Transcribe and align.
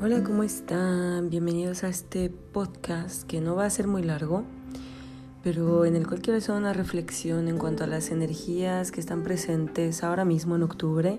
Hola, 0.00 0.22
¿cómo 0.22 0.44
están? 0.44 1.28
Bienvenidos 1.28 1.82
a 1.82 1.88
este 1.88 2.30
podcast 2.30 3.24
que 3.24 3.40
no 3.40 3.56
va 3.56 3.64
a 3.64 3.70
ser 3.70 3.88
muy 3.88 4.04
largo, 4.04 4.44
pero 5.42 5.86
en 5.86 5.96
el 5.96 6.06
cual 6.06 6.20
quiero 6.20 6.38
hacer 6.38 6.54
una 6.54 6.72
reflexión 6.72 7.48
en 7.48 7.58
cuanto 7.58 7.82
a 7.82 7.88
las 7.88 8.12
energías 8.12 8.92
que 8.92 9.00
están 9.00 9.24
presentes 9.24 10.04
ahora 10.04 10.24
mismo 10.24 10.54
en 10.54 10.62
octubre 10.62 11.18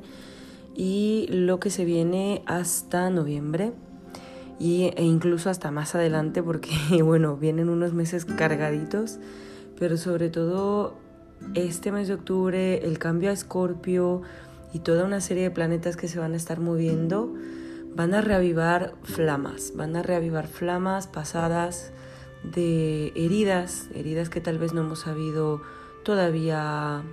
y 0.78 1.28
lo 1.30 1.60
que 1.60 1.71
se 1.71 1.84
viene 1.84 2.42
hasta 2.46 3.10
noviembre 3.10 3.74
y, 4.60 4.93
e 4.96 5.04
incluso 5.04 5.50
hasta 5.50 5.71
más 5.71 5.93
adelante 5.93 6.42
porque, 6.42 6.71
bueno, 7.04 7.36
vienen 7.36 7.68
unos 7.68 7.93
meses 7.93 8.24
cargaditos, 8.24 9.20
pero 9.78 9.98
sobre 9.98 10.30
todo 10.30 10.96
este 11.54 11.92
mes 11.92 12.07
de 12.07 12.14
octubre, 12.14 12.86
el 12.86 12.98
cambio 12.98 13.30
a 13.30 13.34
Escorpio 13.34 14.21
y 14.71 14.80
toda 14.80 15.04
una 15.04 15.20
serie 15.20 15.43
de 15.43 15.52
planetas 15.52 15.98
que 15.98 16.07
se 16.07 16.18
van 16.18 16.32
a 16.32 16.38
estar 16.38 16.61
moviendo 16.61 17.36
van 17.96 18.14
a 18.14 18.21
reavivar 18.21 18.93
flamas, 19.04 19.74
van 19.75 19.96
a 19.96 20.04
reavivar 20.04 20.48
flamas 20.48 21.07
pasadas 21.07 21.92
de 22.43 23.12
heridas, 23.15 23.89
heridas 23.93 24.29
que 24.29 24.42
tal 24.42 24.57
vez 24.57 24.74
no 24.74 24.82
hemos 24.82 25.00
sabido 25.00 25.62
todavía 26.04 27.04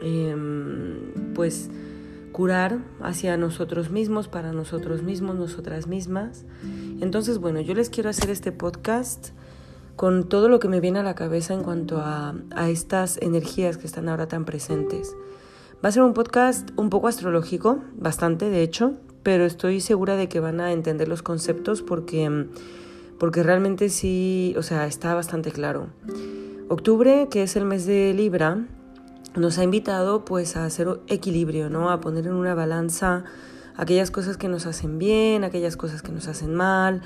em, 0.00 1.34
pues 1.34 1.70
curar 2.32 2.78
hacia 3.00 3.36
nosotros 3.36 3.90
mismos, 3.90 4.28
para 4.28 4.52
nosotros 4.52 5.02
mismos, 5.02 5.36
nosotras 5.36 5.86
mismas. 5.86 6.44
Entonces, 7.00 7.38
bueno, 7.38 7.60
yo 7.60 7.74
les 7.74 7.90
quiero 7.90 8.10
hacer 8.10 8.30
este 8.30 8.52
podcast 8.52 9.30
con 9.96 10.28
todo 10.28 10.48
lo 10.48 10.60
que 10.60 10.68
me 10.68 10.78
viene 10.78 11.00
a 11.00 11.02
la 11.02 11.16
cabeza 11.16 11.54
en 11.54 11.64
cuanto 11.64 11.98
a, 11.98 12.36
a 12.52 12.68
estas 12.68 13.18
energías 13.20 13.76
que 13.76 13.86
están 13.86 14.08
ahora 14.08 14.28
tan 14.28 14.44
presentes. 14.44 15.16
Va 15.84 15.88
a 15.88 15.92
ser 15.92 16.02
un 16.02 16.14
podcast 16.14 16.70
un 16.76 16.90
poco 16.90 17.08
astrológico, 17.08 17.80
bastante 17.96 18.50
de 18.50 18.62
hecho, 18.62 18.94
pero 19.28 19.44
estoy 19.44 19.82
segura 19.82 20.16
de 20.16 20.26
que 20.26 20.40
van 20.40 20.58
a 20.58 20.72
entender 20.72 21.06
los 21.06 21.20
conceptos 21.20 21.82
porque, 21.82 22.46
porque 23.18 23.42
realmente 23.42 23.90
sí, 23.90 24.54
o 24.56 24.62
sea, 24.62 24.86
está 24.86 25.12
bastante 25.12 25.52
claro. 25.52 25.88
Octubre, 26.70 27.28
que 27.30 27.42
es 27.42 27.54
el 27.54 27.66
mes 27.66 27.84
de 27.84 28.14
Libra, 28.14 28.64
nos 29.36 29.58
ha 29.58 29.64
invitado 29.64 30.24
pues 30.24 30.56
a 30.56 30.64
hacer 30.64 31.00
equilibrio, 31.08 31.68
¿no? 31.68 31.90
A 31.90 32.00
poner 32.00 32.26
en 32.26 32.32
una 32.32 32.54
balanza 32.54 33.24
aquellas 33.76 34.10
cosas 34.10 34.38
que 34.38 34.48
nos 34.48 34.64
hacen 34.64 34.98
bien, 34.98 35.44
aquellas 35.44 35.76
cosas 35.76 36.00
que 36.00 36.10
nos 36.10 36.26
hacen 36.26 36.54
mal, 36.54 37.02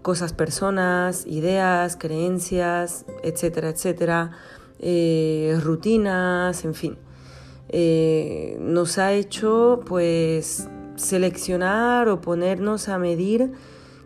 cosas, 0.00 0.32
personas, 0.32 1.26
ideas, 1.26 1.98
creencias, 1.98 3.04
etcétera, 3.22 3.68
etcétera, 3.68 4.30
eh, 4.78 5.60
rutinas, 5.62 6.64
en 6.64 6.74
fin. 6.74 6.96
Eh, 7.68 8.56
nos 8.62 8.96
ha 8.96 9.12
hecho 9.12 9.80
pues 9.84 10.70
seleccionar 10.96 12.08
o 12.08 12.20
ponernos 12.20 12.88
a 12.88 12.98
medir 12.98 13.52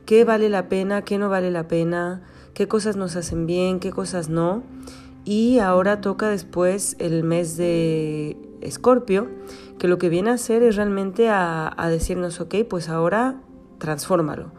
qué 0.06 0.24
vale 0.24 0.48
la 0.48 0.69
pena, 0.69 1.02
qué 1.02 1.19
no 1.19 1.28
vale 1.28 1.50
la 1.50 1.69
pena, 1.69 2.22
qué 2.55 2.69
cosas 2.69 2.97
nos 2.97 3.16
hacen 3.16 3.47
bien, 3.47 3.80
qué 3.80 3.91
cosas 3.91 4.28
no. 4.28 4.62
Y 5.24 5.58
ahora 5.58 6.00
toca 6.00 6.28
después 6.28 6.97
el 6.98 7.24
mes 7.24 7.56
de 7.56 8.36
Escorpio, 8.60 9.28
que 9.78 9.88
lo 9.88 9.98
que 9.98 10.08
viene 10.08 10.30
a 10.30 10.34
hacer 10.34 10.62
es 10.62 10.77
realmente 10.77 11.28
a, 11.30 11.74
decirnos, 11.91 12.41
ok, 12.41 12.56
pues 12.69 12.88
ahora 12.88 13.41
transfórmalo, 13.78 14.52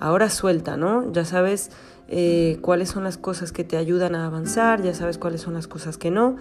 ahora 0.00 0.30
suelta, 0.30 0.76
¿no? 0.76 1.10
Ya 1.12 1.24
sabes 1.24 1.70
eh, 2.08 2.58
cuáles 2.60 2.90
son 2.90 3.04
las 3.04 3.18
cosas 3.18 3.52
que 3.52 3.64
te 3.64 3.76
ayudan 3.76 4.14
a 4.14 4.26
avanzar, 4.26 4.82
ya 4.82 4.94
sabes 4.94 5.18
cuáles 5.18 5.40
son 5.40 5.54
las 5.54 5.66
cosas 5.66 5.98
que 5.98 6.10
no, 6.10 6.36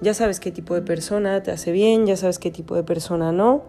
ya 0.00 0.14
sabes 0.14 0.38
qué 0.38 0.50
tipo 0.50 0.74
de 0.74 0.82
persona 0.82 1.42
te 1.42 1.50
hace 1.50 1.72
bien, 1.72 2.06
ya 2.06 2.16
sabes 2.16 2.38
qué 2.38 2.50
tipo 2.50 2.74
de 2.74 2.84
persona 2.84 3.32
no 3.32 3.64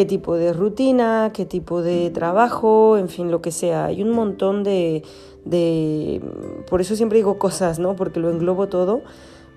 qué 0.00 0.06
tipo 0.06 0.34
de 0.34 0.54
rutina, 0.54 1.30
qué 1.34 1.44
tipo 1.44 1.82
de 1.82 2.08
trabajo, 2.08 2.96
en 2.96 3.10
fin, 3.10 3.30
lo 3.30 3.42
que 3.42 3.50
sea. 3.50 3.84
Hay 3.84 4.02
un 4.02 4.12
montón 4.12 4.64
de, 4.64 5.02
de... 5.44 6.22
Por 6.70 6.80
eso 6.80 6.96
siempre 6.96 7.18
digo 7.18 7.38
cosas, 7.38 7.78
¿no? 7.78 7.96
Porque 7.96 8.18
lo 8.18 8.30
englobo 8.30 8.68
todo. 8.68 9.02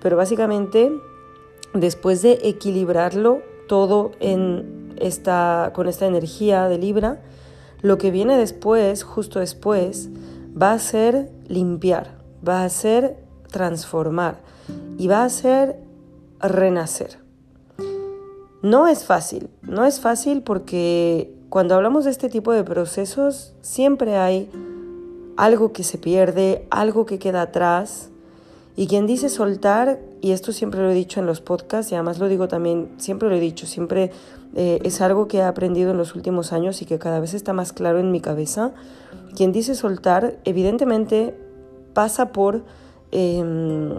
Pero 0.02 0.18
básicamente, 0.18 0.92
después 1.72 2.20
de 2.20 2.40
equilibrarlo 2.42 3.38
todo 3.68 4.10
en 4.20 4.92
esta, 5.00 5.72
con 5.74 5.88
esta 5.88 6.04
energía 6.04 6.68
de 6.68 6.76
Libra, 6.76 7.22
lo 7.80 7.96
que 7.96 8.10
viene 8.10 8.36
después, 8.36 9.02
justo 9.02 9.38
después, 9.38 10.10
va 10.60 10.72
a 10.72 10.78
ser 10.78 11.30
limpiar, 11.48 12.18
va 12.46 12.64
a 12.64 12.68
ser 12.68 13.16
transformar 13.50 14.42
y 14.98 15.08
va 15.08 15.24
a 15.24 15.28
ser 15.30 15.78
renacer. 16.38 17.23
No 18.64 18.86
es 18.86 19.04
fácil, 19.04 19.50
no 19.60 19.84
es 19.84 20.00
fácil 20.00 20.40
porque 20.40 21.30
cuando 21.50 21.74
hablamos 21.74 22.06
de 22.06 22.10
este 22.10 22.30
tipo 22.30 22.50
de 22.50 22.64
procesos 22.64 23.52
siempre 23.60 24.16
hay 24.16 24.50
algo 25.36 25.74
que 25.74 25.84
se 25.84 25.98
pierde, 25.98 26.66
algo 26.70 27.04
que 27.04 27.18
queda 27.18 27.42
atrás. 27.42 28.08
Y 28.74 28.86
quien 28.86 29.06
dice 29.06 29.28
soltar, 29.28 30.00
y 30.22 30.30
esto 30.30 30.52
siempre 30.52 30.80
lo 30.80 30.90
he 30.90 30.94
dicho 30.94 31.20
en 31.20 31.26
los 31.26 31.42
podcasts 31.42 31.92
y 31.92 31.94
además 31.94 32.18
lo 32.18 32.26
digo 32.26 32.48
también, 32.48 32.88
siempre 32.96 33.28
lo 33.28 33.34
he 33.34 33.40
dicho, 33.40 33.66
siempre 33.66 34.12
eh, 34.54 34.78
es 34.82 35.02
algo 35.02 35.28
que 35.28 35.36
he 35.36 35.42
aprendido 35.42 35.90
en 35.90 35.98
los 35.98 36.14
últimos 36.14 36.54
años 36.54 36.80
y 36.80 36.86
que 36.86 36.98
cada 36.98 37.20
vez 37.20 37.34
está 37.34 37.52
más 37.52 37.74
claro 37.74 37.98
en 37.98 38.10
mi 38.10 38.22
cabeza. 38.22 38.72
Quien 39.36 39.52
dice 39.52 39.74
soltar, 39.74 40.38
evidentemente 40.46 41.34
pasa 41.92 42.32
por, 42.32 42.64
em, 43.12 43.90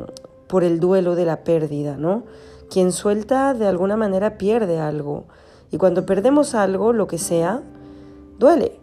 por 0.48 0.64
el 0.64 0.80
duelo 0.80 1.14
de 1.14 1.26
la 1.26 1.44
pérdida, 1.44 1.98
¿no? 1.98 2.24
Quien 2.70 2.92
suelta 2.92 3.54
de 3.54 3.68
alguna 3.68 3.98
manera 3.98 4.38
pierde 4.38 4.80
algo. 4.80 5.26
Y 5.72 5.78
cuando 5.78 6.06
perdemos 6.06 6.56
algo, 6.56 6.94
lo 6.94 7.08
que 7.08 7.18
sea, 7.18 7.62
duele. 8.40 8.80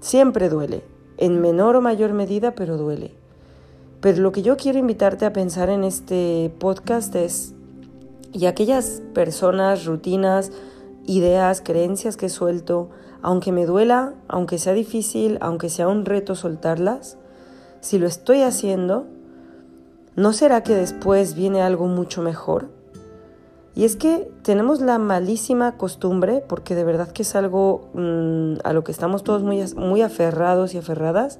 Siempre 0.00 0.48
duele. 0.48 0.82
En 1.18 1.40
menor 1.40 1.76
o 1.76 1.80
mayor 1.80 2.12
medida, 2.12 2.54
pero 2.54 2.76
duele. 2.76 3.14
Pero 4.00 4.22
lo 4.22 4.32
que 4.32 4.42
yo 4.42 4.56
quiero 4.56 4.78
invitarte 4.78 5.26
a 5.26 5.32
pensar 5.32 5.68
en 5.68 5.84
este 5.84 6.52
podcast 6.58 7.14
es, 7.14 7.54
y 8.32 8.46
aquellas 8.46 9.02
personas, 9.12 9.84
rutinas, 9.84 10.52
ideas, 11.06 11.60
creencias 11.60 12.16
que 12.16 12.28
suelto, 12.28 12.88
aunque 13.20 13.52
me 13.52 13.66
duela, 13.66 14.14
aunque 14.28 14.58
sea 14.58 14.72
difícil, 14.72 15.36
aunque 15.40 15.68
sea 15.68 15.88
un 15.88 16.06
reto 16.06 16.34
soltarlas, 16.34 17.18
si 17.80 17.98
lo 17.98 18.06
estoy 18.06 18.42
haciendo, 18.42 19.06
¿no 20.16 20.32
será 20.32 20.62
que 20.62 20.74
después 20.74 21.34
viene 21.34 21.60
algo 21.60 21.86
mucho 21.86 22.22
mejor? 22.22 22.68
Y 23.74 23.84
es 23.84 23.96
que 23.96 24.30
tenemos 24.42 24.80
la 24.80 24.98
malísima 24.98 25.76
costumbre, 25.76 26.42
porque 26.48 26.74
de 26.74 26.84
verdad 26.84 27.12
que 27.12 27.22
es 27.22 27.34
algo 27.36 27.88
mm, 27.94 28.54
a 28.64 28.72
lo 28.72 28.82
que 28.82 28.92
estamos 28.92 29.22
todos 29.22 29.42
muy, 29.42 29.62
muy 29.76 30.02
aferrados 30.02 30.74
y 30.74 30.78
aferradas, 30.78 31.38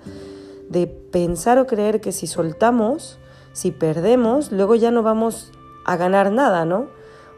de 0.68 0.86
pensar 0.86 1.58
o 1.58 1.66
creer 1.66 2.00
que 2.00 2.12
si 2.12 2.26
soltamos, 2.26 3.18
si 3.52 3.72
perdemos, 3.72 4.52
luego 4.52 4.76
ya 4.76 4.92
no 4.92 5.02
vamos 5.02 5.50
a 5.84 5.96
ganar 5.96 6.30
nada, 6.30 6.64
¿no? 6.64 6.86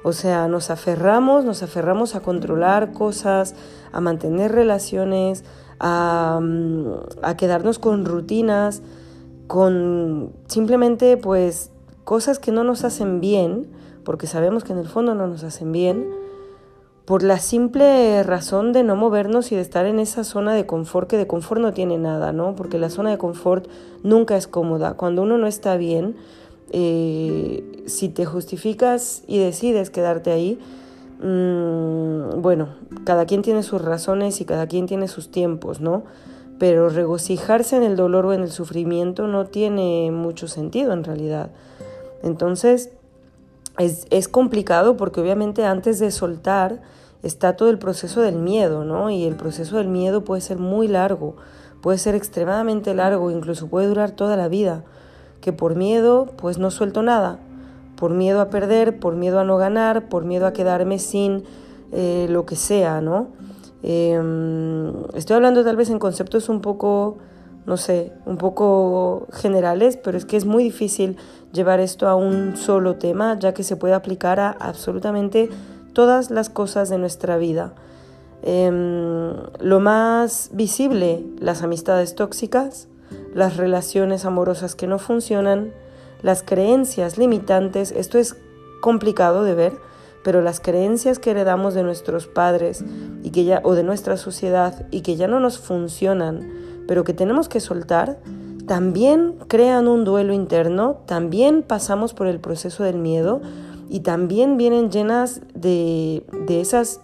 O 0.05 0.13
sea, 0.13 0.49
nos 0.49 0.71
aferramos, 0.71 1.45
nos 1.45 1.63
aferramos 1.63 2.15
a 2.15 2.21
controlar 2.21 2.93
cosas, 2.93 3.55
a 3.93 4.01
mantener 4.01 4.53
relaciones, 4.53 5.45
a, 5.79 6.39
mm, 6.43 6.87
a 7.23 7.37
quedarnos 7.37 7.79
con 7.79 8.05
rutinas, 8.05 8.83
con 9.47 10.33
simplemente 10.47 11.17
pues 11.17 11.71
cosas 12.05 12.39
que 12.39 12.53
no 12.53 12.65
nos 12.65 12.85
hacen 12.85 13.21
bien 13.21 13.69
porque 14.05 14.27
sabemos 14.27 14.65
que 14.65 14.73
en 14.73 14.79
el 14.79 14.89
fondo 14.89 15.15
no 15.15 15.27
nos 15.27 15.45
hacen 15.45 15.73
bien, 15.73 16.07
por 17.05 17.25
la 17.25 17.39
simple 17.39 18.23
razón 18.23 18.73
de 18.73 18.85
no 18.85 18.95
movernos 18.95 19.51
y 19.51 19.57
de 19.57 19.61
estar 19.61 19.87
en 19.87 19.99
esa 19.99 20.23
zona 20.23 20.55
de 20.55 20.67
confort, 20.67 21.11
que 21.11 21.19
de 21.19 21.27
confort 21.27 21.61
no 21.61 21.73
tiene 21.73 21.99
nada, 21.99 22.33
¿no? 22.33 22.55
Porque 22.55 22.79
la 22.79 22.91
zona 22.91 23.11
de 23.11 23.19
confort 23.19 23.67
nunca 24.05 24.37
es 24.37 24.47
cómoda. 24.47 24.95
Cuando 24.95 25.23
uno 25.23 25.37
no 25.37 25.49
está 25.49 25.77
bien, 25.77 26.15
eh, 26.71 27.83
si 27.87 28.09
te 28.09 28.25
justificas 28.25 29.25
y 29.27 29.39
decides 29.39 29.91
quedarte 29.91 30.31
ahí, 30.31 30.61
mm, 31.21 32.41
bueno, 32.41 32.69
cada 33.05 33.27
quien 33.27 33.43
tiene 33.43 33.65
sus 33.65 33.83
razones 33.83 34.41
y 34.41 34.45
cada 34.45 34.69
quien 34.69 34.87
tiene 34.87 35.09
sus 35.09 35.31
tiempos, 35.31 35.81
¿no? 35.81 36.05
Pero 36.61 36.89
regocijarse 36.89 37.77
en 37.77 37.83
el 37.83 37.97
dolor 37.97 38.27
o 38.27 38.33
en 38.33 38.43
el 38.43 38.51
sufrimiento 38.53 39.27
no 39.27 39.47
tiene 39.47 40.13
mucho 40.13 40.47
sentido 40.47 40.93
en 40.93 41.03
realidad. 41.03 41.51
Entonces, 42.23 42.91
es, 43.79 44.29
complicado 44.29 44.97
porque 44.97 45.21
obviamente 45.21 45.65
antes 45.65 45.99
de 45.99 46.11
soltar 46.11 46.81
está 47.23 47.57
todo 47.57 47.71
el 47.71 47.79
proceso 47.79 48.21
del 48.21 48.37
miedo, 48.37 48.85
¿no? 48.85 49.11
Y 49.11 49.25
el 49.25 49.37
proceso 49.37 49.77
del 49.77 49.89
miedo 49.89 50.25
puede 50.25 50.41
ser 50.41 50.59
muy 50.59 50.89
largo, 50.89 51.37
puede 51.81 51.99
ser 51.99 52.15
extremadamente 52.15 52.95
largo, 52.95 53.31
incluso 53.31 53.69
puede 53.69 53.87
durar 53.87 54.11
toda 54.11 54.37
la 54.37 54.49
vida, 54.49 54.85
que 55.41 55.53
por 55.53 55.77
miedo 55.77 56.27
pues 56.37 56.59
no 56.59 56.71
suelto 56.71 57.03
nada, 57.03 57.39
por 57.97 58.13
miedo 58.13 58.41
a 58.41 58.51
perder, 58.51 58.99
por 58.99 59.15
miedo 59.15 59.39
a 59.41 59.45
no 59.45 59.57
ganar, 59.57 60.09
por 60.09 60.25
miedo 60.25 60.47
a 60.47 60.53
quedarme 60.53 60.99
sin 60.99 61.45
eh, 61.93 62.27
lo 62.29 62.45
que 62.45 62.57
sea, 62.57 63.01
¿no? 63.01 63.29
Em, 63.83 64.93
estoy 65.15 65.37
hablando 65.37 65.65
tal 65.65 65.77
vez 65.77 65.91
en 65.91 65.99
conceptos 65.99 66.49
un 66.49 66.61
poco 66.61 67.19
no 67.67 67.77
sé, 67.77 68.13
un 68.27 68.39
poco 68.39 69.29
generales, 69.33 69.97
pero 69.97 70.19
es 70.19 70.25
que 70.25 70.37
es 70.37 70.45
muy 70.45 70.65
difícil 70.65 71.17
llevar 71.53 71.81
esto 71.81 72.09
a 72.09 72.15
un 72.15 72.57
solo 72.57 72.97
tema, 72.97 73.39
ya 73.39 73.55
que 73.55 73.63
se 73.63 73.77
puede 73.77 73.95
aplicar 73.95 74.41
a 74.41 74.51
absolutamente 74.51 75.51
todas 75.93 76.31
las 76.31 76.49
cosas 76.49 76.89
de 76.89 76.99
nuestra 76.99 77.37
vida. 77.37 77.75
Em, 78.43 79.35
lo 79.61 79.81
más 79.81 80.51
visible, 80.53 81.25
las 81.39 81.63
amistades 81.63 82.15
tóxicas, 82.15 82.89
las 83.35 83.57
relaciones 83.57 84.25
amorosas 84.25 84.75
que 84.75 84.87
no 84.87 84.99
funcionan, 84.99 85.73
las 86.23 86.43
creencias 86.43 87.19
limitantes, 87.19 87.93
esto 87.93 88.19
es 88.19 88.37
complicado 88.81 89.45
de 89.45 89.55
ver, 89.55 89.73
pero 90.25 90.41
las 90.41 90.61
creencias 90.61 91.19
que 91.19 91.31
heredamos 91.31 91.75
de 91.75 91.83
nuestros 91.83 92.27
padres 92.27 92.85
y 93.23 93.31
que 93.31 93.45
ya 93.45 93.61
o 93.65 93.75
de 93.75 93.83
nuestra 93.83 94.17
sociedad 94.17 94.87
y 94.91 95.03
que 95.03 95.17
ya 95.17 95.29
no 95.29 95.41
nos 95.41 95.59
funcionan, 95.59 96.51
pero 96.87 97.05
que 97.05 97.13
tenemos 97.15 97.49
que 97.49 97.61
soltar, 97.61 98.19
también 98.67 99.37
crean 99.49 99.89
un 99.89 100.05
duelo 100.05 100.33
interno, 100.33 100.99
también 101.07 101.63
pasamos 101.63 102.15
por 102.15 102.27
el 102.27 102.41
proceso 102.41 102.85
del 102.85 102.99
miedo 102.99 103.41
y 103.89 104.01
también 104.01 104.57
vienen 104.57 104.91
llenas 104.91 105.41
de, 105.55 106.25
de 106.47 106.61
esas 106.61 107.01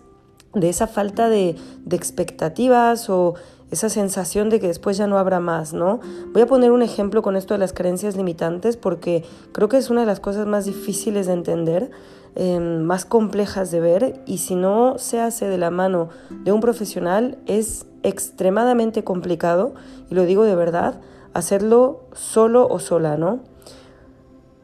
de 0.55 0.69
esa 0.69 0.87
falta 0.87 1.28
de, 1.28 1.56
expectativas 1.90 3.10
o 3.10 3.34
esa 3.70 3.88
sensación 3.88 4.49
de 4.49 4.60
que 4.60 4.66
después 4.66 4.96
ya 4.96 5.06
no 5.06 5.19
habrá 5.19 5.40
más, 5.40 5.75
¿no? 5.75 6.00
Voy 6.32 6.43
a 6.43 6.46
poner 6.46 6.72
un 6.72 6.82
ejemplo 6.82 7.20
con 7.20 7.37
esto 7.37 7.55
de 7.55 7.58
las 7.58 7.75
creencias 7.75 8.16
limitantes 8.16 8.76
porque 8.76 9.25
creo 9.52 9.69
que 9.69 9.76
es 9.76 9.90
una 9.90 10.00
de 10.00 10.06
las 10.06 10.20
cosas 10.20 10.46
más 10.46 10.64
difíciles 10.64 11.26
de 11.26 11.34
entender, 11.34 11.90
em, 12.34 12.82
más 12.82 13.05
complejas 13.05 13.70
de 13.70 13.81
ver 13.81 14.22
y 14.26 14.38
si 14.38 14.55
no 14.55 14.96
se 14.99 15.20
hace 15.20 15.49
de 15.49 15.58
la 15.58 15.70
mano 15.70 16.08
de 16.31 16.52
un 16.52 16.60
profesional 16.60 17.38
es 17.46 17.84
extremadamente 18.02 19.05
complicado 19.05 19.75
y 20.10 20.14
lo 20.14 20.25
digo 20.25 20.44
de 20.44 20.55
verdad, 20.55 21.00
hacerlo 21.38 22.00
solo 22.12 22.67
o 22.69 22.79
sola, 22.79 23.17
¿no? 23.17 23.40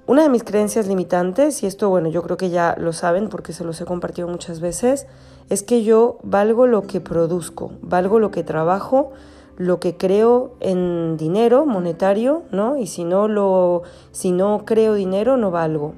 Una 0.07 0.23
de 0.23 0.29
mis 0.29 0.45
creencias 0.45 0.87
limitantes, 0.87 1.63
y 1.63 1.67
esto 1.67 1.89
bueno, 1.89 2.11
yo 2.11 2.23
creo 2.23 2.37
que 2.37 2.51
ya 2.51 2.77
lo 2.79 2.93
saben 2.93 3.31
porque 3.31 3.55
se 3.55 3.65
los 3.65 3.81
he 3.81 3.87
compartido 3.87 4.29
muchas 4.29 4.61
veces, 4.61 5.07
es 5.49 5.63
que 5.63 5.83
yo 5.83 6.19
valgo 6.23 6.67
lo 6.67 6.83
que 6.83 7.01
produzco, 7.01 7.73
valgo 7.81 8.19
lo 8.19 8.31
que 8.31 8.45
trabajo, 8.45 9.13
lo 9.57 9.81
que 9.81 9.97
creo 9.97 10.57
en 10.61 11.17
dinero 11.17 11.65
monetario, 11.65 12.43
¿no? 12.51 12.77
Y 12.77 12.87
si 12.87 13.05
no 13.05 13.29
lo 13.29 13.83
si 14.11 14.33
no 14.33 14.65
creo 14.65 14.95
dinero 14.95 15.37
no 15.37 15.51
valgo. 15.51 15.95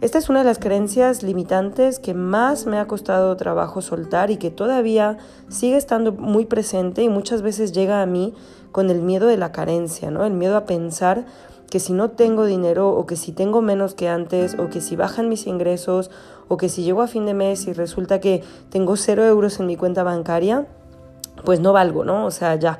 Esta 0.00 0.18
es 0.18 0.28
una 0.28 0.38
de 0.38 0.44
las 0.44 0.60
creencias 0.60 1.24
limitantes 1.24 1.98
que 1.98 2.14
más 2.14 2.66
me 2.66 2.78
ha 2.78 2.86
costado 2.86 3.36
trabajo 3.36 3.82
soltar 3.82 4.30
y 4.30 4.36
que 4.36 4.52
todavía 4.52 5.18
sigue 5.48 5.76
estando 5.76 6.12
muy 6.12 6.44
presente 6.44 7.02
y 7.02 7.08
muchas 7.08 7.42
veces 7.42 7.72
llega 7.72 8.00
a 8.00 8.06
mí 8.06 8.32
con 8.70 8.90
el 8.90 9.02
miedo 9.02 9.26
de 9.26 9.36
la 9.36 9.50
carencia, 9.50 10.12
¿no? 10.12 10.24
El 10.24 10.34
miedo 10.34 10.56
a 10.56 10.66
pensar 10.66 11.24
que 11.68 11.80
si 11.80 11.92
no 11.92 12.10
tengo 12.10 12.44
dinero 12.44 12.90
o 12.90 13.06
que 13.06 13.16
si 13.16 13.32
tengo 13.32 13.60
menos 13.60 13.94
que 13.94 14.08
antes 14.08 14.56
o 14.56 14.70
que 14.70 14.80
si 14.80 14.94
bajan 14.94 15.28
mis 15.28 15.48
ingresos 15.48 16.12
o 16.46 16.56
que 16.58 16.68
si 16.68 16.84
llego 16.84 17.02
a 17.02 17.08
fin 17.08 17.26
de 17.26 17.34
mes 17.34 17.66
y 17.66 17.72
resulta 17.72 18.20
que 18.20 18.44
tengo 18.70 18.96
cero 18.96 19.24
euros 19.24 19.58
en 19.58 19.66
mi 19.66 19.76
cuenta 19.76 20.04
bancaria, 20.04 20.68
pues 21.44 21.58
no 21.58 21.72
valgo, 21.72 22.04
¿no? 22.04 22.24
O 22.24 22.30
sea, 22.30 22.54
ya 22.54 22.78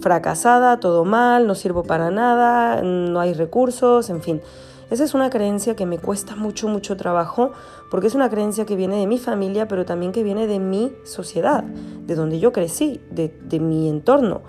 fracasada, 0.00 0.78
todo 0.78 1.04
mal, 1.04 1.48
no 1.48 1.56
sirvo 1.56 1.82
para 1.82 2.12
nada, 2.12 2.82
no 2.82 3.18
hay 3.18 3.34
recursos, 3.34 4.10
en 4.10 4.22
fin. 4.22 4.40
Esa 4.90 5.04
es 5.04 5.14
una 5.14 5.30
creencia 5.30 5.76
que 5.76 5.86
me 5.86 5.98
cuesta 5.98 6.36
mucho, 6.36 6.68
mucho 6.68 6.96
trabajo, 6.96 7.52
porque 7.90 8.06
es 8.06 8.14
una 8.14 8.28
creencia 8.28 8.66
que 8.66 8.76
viene 8.76 8.96
de 8.96 9.06
mi 9.06 9.18
familia, 9.18 9.68
pero 9.68 9.84
también 9.84 10.12
que 10.12 10.22
viene 10.22 10.46
de 10.46 10.58
mi 10.58 10.92
sociedad, 11.04 11.64
de 11.64 12.14
donde 12.14 12.38
yo 12.38 12.52
crecí, 12.52 13.00
de, 13.10 13.60
mi 13.60 13.88
entorno. 13.88 14.42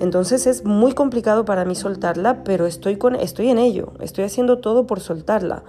Entonces 0.00 0.46
es 0.46 0.64
muy 0.64 0.92
complicado 0.92 1.44
para 1.44 1.64
mí 1.64 1.74
soltarla, 1.74 2.42
pero 2.44 2.66
estoy, 2.66 2.96
con, 2.96 3.14
estoy 3.14 3.48
en 3.48 3.58
ello, 3.58 3.92
estoy 4.00 4.24
haciendo 4.24 4.58
todo 4.58 4.86
por 4.86 5.00
soltarla, 5.00 5.64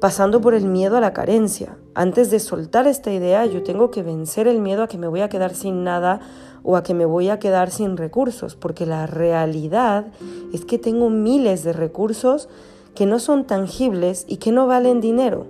pasando 0.00 0.40
por 0.40 0.54
el 0.54 0.66
miedo 0.66 0.96
a 0.96 1.00
la 1.00 1.12
carencia. 1.12 1.76
Antes 1.94 2.30
de 2.30 2.40
soltar 2.40 2.86
esta 2.86 3.12
idea, 3.12 3.46
yo 3.46 3.62
tengo 3.62 3.90
que 3.90 4.02
vencer 4.02 4.48
el 4.48 4.60
miedo 4.60 4.82
a 4.82 4.88
que 4.88 4.98
me 4.98 5.06
voy 5.06 5.20
a 5.20 5.28
quedar 5.28 5.54
sin 5.54 5.84
nada 5.84 6.20
o 6.62 6.76
a 6.76 6.82
que 6.82 6.94
me 6.94 7.04
voy 7.04 7.28
a 7.28 7.38
quedar 7.38 7.70
sin 7.70 7.96
recursos, 7.96 8.56
porque 8.56 8.86
la 8.86 9.06
realidad 9.06 10.06
es 10.52 10.64
que 10.64 10.78
tengo 10.78 11.10
miles 11.10 11.62
de 11.64 11.72
recursos 11.72 12.48
que 12.94 13.06
no 13.06 13.18
son 13.18 13.46
tangibles 13.46 14.24
y 14.28 14.36
que 14.36 14.52
no 14.52 14.66
valen 14.66 15.00
dinero. 15.00 15.46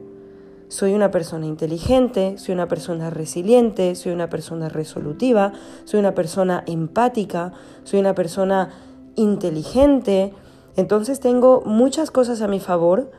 Soy 0.69 0.95
una 0.95 1.11
persona 1.11 1.47
inteligente, 1.47 2.39
soy 2.39 2.55
una 2.55 2.67
persona 2.67 3.11
resiliente, 3.11 3.95
soy 3.95 4.13
una 4.13 4.31
persona 4.31 4.69
resolutiva, 4.69 5.53
soy 5.85 6.01
una 6.01 6.15
persona 6.15 6.65
empática, 6.67 7.53
soy 7.85 8.01
una 8.01 8.15
persona 8.15 8.71
inteligente. 9.17 10.33
Entonces 10.77 11.21
tengo 11.21 11.63
muchas 11.67 12.11
cosas 12.11 12.41
a 12.41 12.49
mi 12.49 12.59
favor 12.59 13.11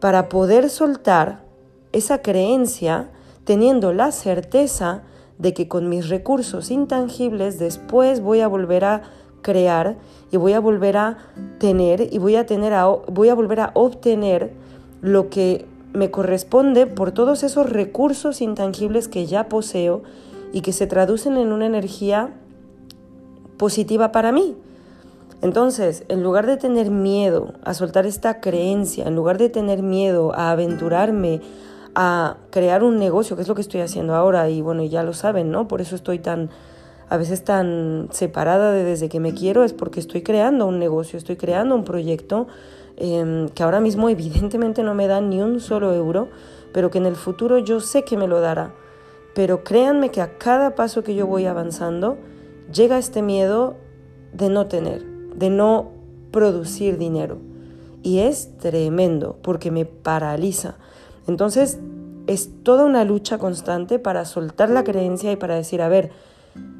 para 0.00 0.28
poder 0.28 0.70
soltar 0.70 1.44
esa 1.92 2.22
creencia 2.22 3.10
teniendo 3.44 3.92
la 3.92 4.10
certeza 4.10 5.02
de 5.38 5.52
que 5.52 5.68
con 5.68 5.88
mis 5.88 6.08
recursos 6.08 6.70
intangibles 6.70 7.58
después 7.58 8.20
voy 8.20 8.40
a 8.40 8.48
volver 8.48 8.84
a 8.84 9.02
crear 9.44 9.96
y 10.32 10.36
voy 10.36 10.54
a 10.54 10.58
volver 10.58 10.96
a 10.96 11.18
tener 11.60 12.12
y 12.12 12.18
voy 12.18 12.34
a 12.34 12.46
tener 12.46 12.72
voy 13.06 13.28
a 13.28 13.34
volver 13.34 13.60
a 13.60 13.70
obtener 13.74 14.52
lo 15.00 15.30
que 15.30 15.66
me 15.92 16.10
corresponde 16.10 16.86
por 16.86 17.12
todos 17.12 17.44
esos 17.44 17.70
recursos 17.70 18.40
intangibles 18.40 19.06
que 19.06 19.26
ya 19.26 19.48
poseo 19.48 20.02
y 20.52 20.62
que 20.62 20.72
se 20.72 20.88
traducen 20.88 21.36
en 21.36 21.52
una 21.52 21.66
energía 21.66 22.30
positiva 23.56 24.10
para 24.10 24.32
mí. 24.32 24.56
Entonces, 25.42 26.04
en 26.08 26.22
lugar 26.22 26.46
de 26.46 26.56
tener 26.56 26.90
miedo 26.90 27.52
a 27.64 27.74
soltar 27.74 28.06
esta 28.06 28.40
creencia, 28.40 29.06
en 29.06 29.14
lugar 29.14 29.36
de 29.36 29.50
tener 29.50 29.82
miedo 29.82 30.32
a 30.34 30.50
aventurarme 30.50 31.42
a 31.94 32.38
crear 32.50 32.82
un 32.82 32.98
negocio, 32.98 33.36
que 33.36 33.42
es 33.42 33.48
lo 33.48 33.54
que 33.54 33.60
estoy 33.60 33.82
haciendo 33.82 34.14
ahora, 34.14 34.48
y 34.48 34.62
bueno, 34.62 34.82
ya 34.84 35.02
lo 35.02 35.12
saben, 35.12 35.50
¿no? 35.50 35.68
Por 35.68 35.80
eso 35.80 35.94
estoy 35.96 36.18
tan, 36.18 36.50
a 37.14 37.18
veces 37.18 37.44
tan 37.44 38.08
separada 38.10 38.72
de 38.72 38.84
desde 38.84 39.08
que 39.08 39.20
me 39.20 39.34
quiero, 39.34 39.64
es 39.64 39.72
porque 39.72 40.00
estoy 40.00 40.22
creando 40.22 40.66
un 40.66 40.78
negocio, 40.78 41.16
estoy 41.18 41.36
creando 41.36 41.74
un 41.74 41.84
proyecto 41.84 42.48
Em, 42.96 43.48
que 43.48 43.62
ahora 43.62 43.80
mismo 43.80 44.08
evidentemente 44.08 44.82
no 44.82 44.94
me 44.94 45.06
da 45.06 45.20
ni 45.20 45.40
un 45.40 45.60
solo 45.60 45.92
euro, 45.92 46.28
pero 46.72 46.90
que 46.90 46.98
en 46.98 47.06
el 47.06 47.16
futuro 47.16 47.58
yo 47.58 47.80
sé 47.80 48.04
que 48.04 48.16
me 48.16 48.28
lo 48.28 48.40
dará. 48.40 48.74
Pero 49.34 49.64
créanme 49.64 50.10
que 50.10 50.20
a 50.20 50.38
cada 50.38 50.74
paso 50.76 51.02
que 51.02 51.14
yo 51.14 51.26
voy 51.26 51.46
avanzando, 51.46 52.18
llega 52.72 52.98
este 52.98 53.22
miedo 53.22 53.74
de 54.32 54.48
no 54.48 54.66
tener, 54.66 55.04
de 55.34 55.50
no 55.50 55.90
producir 56.30 56.98
dinero. 56.98 57.38
Y 58.02 58.20
es 58.20 58.56
tremendo 58.58 59.38
porque 59.42 59.70
me 59.70 59.86
paraliza. 59.86 60.76
Entonces 61.26 61.80
es 62.26 62.50
toda 62.62 62.84
una 62.84 63.04
lucha 63.04 63.38
constante 63.38 63.98
para 63.98 64.24
soltar 64.24 64.70
la 64.70 64.84
creencia 64.84 65.32
y 65.32 65.36
para 65.36 65.56
decir, 65.56 65.82
a 65.82 65.88
ver, 65.88 66.10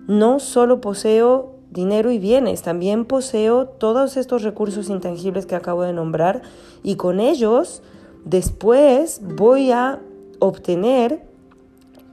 no 0.07 0.39
solo 0.41 0.81
poseo 0.81 1.55
dinero 1.71 2.11
y 2.11 2.19
bienes. 2.19 2.63
También 2.63 3.05
poseo 3.05 3.67
todos 3.67 4.17
estos 4.17 4.43
recursos 4.43 4.89
intangibles 4.89 5.45
que 5.45 5.57
acabo 5.57 5.83
de 5.83 5.93
nombrar 5.93 6.43
y 6.83 6.97
con 6.97 7.21
ellos 7.21 7.83
después 8.25 9.21
voy 9.23 9.73
a 9.73 10.01
obtener 10.39 11.23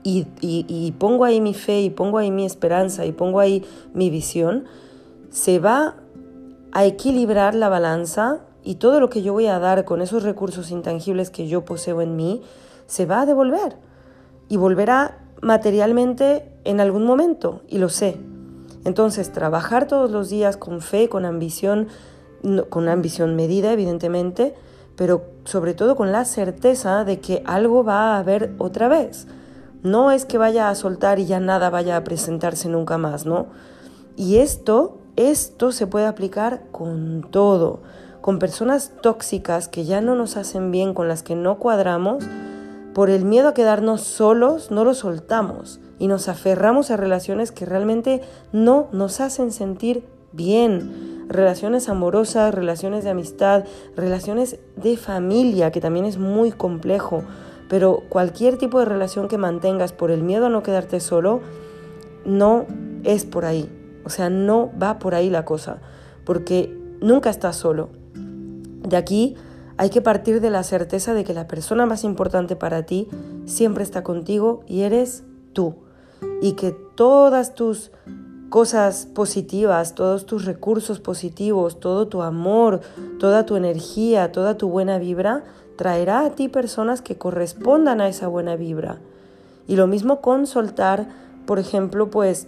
y, 0.04 0.26
y, 0.40 0.92
pongo 0.98 1.24
ahí 1.24 1.40
mi 1.40 1.54
fe 1.54 1.80
y 1.80 1.90
pongo 1.90 2.18
ahí 2.18 2.32
mi 2.32 2.44
esperanza 2.44 3.06
y 3.06 3.12
pongo 3.12 3.38
ahí 3.38 3.64
mi 3.94 4.10
visión, 4.10 4.64
se 5.30 5.60
va 5.60 5.94
a 6.72 6.84
equilibrar 6.84 7.54
la 7.54 7.68
balanza 7.68 8.40
y 8.64 8.76
todo 8.76 8.98
lo 8.98 9.10
que 9.10 9.22
yo 9.22 9.32
voy 9.32 9.46
a 9.46 9.60
dar 9.60 9.84
con 9.84 10.02
esos 10.02 10.24
recursos 10.24 10.72
intangibles 10.72 11.30
que 11.30 11.46
yo 11.46 11.64
poseo 11.64 12.00
en 12.00 12.16
mí, 12.16 12.42
se 12.86 13.06
va 13.06 13.20
a 13.20 13.26
devolver 13.26 13.76
y 14.48 14.56
volverá 14.56 15.21
materialmente 15.42 16.48
en 16.64 16.80
algún 16.80 17.04
momento, 17.04 17.60
y 17.68 17.76
lo 17.76 17.90
sé, 17.90 18.16
entonces, 18.84 19.30
trabajar 19.30 19.86
todos 19.86 20.10
los 20.10 20.28
días 20.28 20.56
con 20.56 20.80
fe, 20.80 21.08
con 21.08 21.24
ambición, 21.24 21.88
con 22.68 22.88
ambición 22.88 23.36
medida, 23.36 23.72
evidentemente, 23.72 24.54
pero 24.96 25.22
sobre 25.44 25.74
todo 25.74 25.94
con 25.94 26.12
la 26.12 26.24
certeza 26.24 27.04
de 27.04 27.20
que 27.20 27.42
algo 27.46 27.84
va 27.84 28.14
a 28.14 28.18
haber 28.18 28.52
otra 28.58 28.88
vez. 28.88 29.26
No 29.82 30.10
es 30.10 30.24
que 30.24 30.38
vaya 30.38 30.68
a 30.68 30.74
soltar 30.74 31.18
y 31.18 31.26
ya 31.26 31.40
nada 31.40 31.70
vaya 31.70 31.96
a 31.96 32.04
presentarse 32.04 32.68
nunca 32.68 32.98
más, 32.98 33.24
¿no? 33.24 33.46
Y 34.16 34.38
esto, 34.38 34.98
esto 35.16 35.72
se 35.72 35.86
puede 35.86 36.06
aplicar 36.06 36.62
con 36.72 37.26
todo, 37.30 37.80
con 38.20 38.38
personas 38.38 38.92
tóxicas 39.00 39.68
que 39.68 39.84
ya 39.84 40.00
no 40.00 40.14
nos 40.14 40.36
hacen 40.36 40.70
bien, 40.70 40.92
con 40.94 41.08
las 41.08 41.22
que 41.22 41.34
no 41.34 41.58
cuadramos, 41.58 42.24
por 42.94 43.10
el 43.10 43.24
miedo 43.24 43.48
a 43.48 43.54
quedarnos 43.54 44.02
solos, 44.02 44.70
no 44.70 44.84
lo 44.84 44.94
soltamos 44.94 45.80
y 45.98 46.08
nos 46.08 46.28
aferramos 46.28 46.90
a 46.90 46.96
relaciones 46.96 47.52
que 47.52 47.64
realmente 47.64 48.20
no 48.52 48.88
nos 48.92 49.20
hacen 49.20 49.52
sentir 49.52 50.04
bien. 50.32 51.26
Relaciones 51.28 51.88
amorosas, 51.88 52.54
relaciones 52.54 53.04
de 53.04 53.10
amistad, 53.10 53.64
relaciones 53.96 54.58
de 54.76 54.96
familia, 54.96 55.70
que 55.70 55.80
también 55.80 56.04
es 56.04 56.18
muy 56.18 56.52
complejo. 56.52 57.22
Pero 57.68 58.02
cualquier 58.08 58.58
tipo 58.58 58.78
de 58.80 58.84
relación 58.84 59.28
que 59.28 59.38
mantengas 59.38 59.92
por 59.92 60.10
el 60.10 60.22
miedo 60.22 60.46
a 60.46 60.50
no 60.50 60.62
quedarte 60.62 61.00
solo, 61.00 61.40
no 62.26 62.66
es 63.04 63.24
por 63.24 63.46
ahí. 63.46 63.70
O 64.04 64.10
sea, 64.10 64.28
no 64.28 64.70
va 64.80 64.98
por 64.98 65.14
ahí 65.14 65.30
la 65.30 65.44
cosa. 65.44 65.80
Porque 66.24 66.76
nunca 67.00 67.30
estás 67.30 67.56
solo. 67.56 67.88
De 68.14 68.96
aquí 68.96 69.36
hay 69.76 69.90
que 69.90 70.00
partir 70.00 70.40
de 70.40 70.50
la 70.50 70.62
certeza 70.62 71.14
de 71.14 71.24
que 71.24 71.34
la 71.34 71.48
persona 71.48 71.86
más 71.86 72.04
importante 72.04 72.56
para 72.56 72.84
ti 72.84 73.08
siempre 73.46 73.84
está 73.84 74.02
contigo 74.02 74.62
y 74.66 74.82
eres 74.82 75.24
tú. 75.52 75.74
y 76.40 76.52
que 76.52 76.70
todas 76.94 77.54
tus 77.54 77.90
cosas 78.48 79.06
positivas, 79.06 79.94
todos 79.94 80.26
tus 80.26 80.44
recursos 80.44 81.00
positivos, 81.00 81.80
todo 81.80 82.06
tu 82.06 82.22
amor, 82.22 82.80
toda 83.18 83.46
tu 83.46 83.56
energía, 83.56 84.30
toda 84.30 84.56
tu 84.56 84.68
buena 84.68 84.98
vibra, 84.98 85.42
traerá 85.76 86.26
a 86.26 86.30
ti 86.30 86.48
personas 86.48 87.00
que 87.00 87.16
correspondan 87.16 88.00
a 88.00 88.08
esa 88.08 88.28
buena 88.28 88.56
vibra. 88.56 88.98
Y 89.66 89.76
lo 89.76 89.86
mismo 89.86 90.20
con 90.20 90.46
soltar, 90.46 91.08
por 91.46 91.58
ejemplo, 91.58 92.10
pues 92.10 92.46